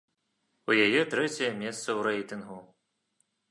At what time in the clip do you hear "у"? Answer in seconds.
0.69-0.77